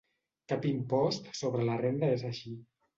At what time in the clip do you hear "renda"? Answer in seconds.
1.87-2.13